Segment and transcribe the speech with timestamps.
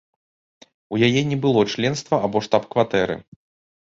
[0.95, 3.21] У яе не было членства або штаб-кватэры.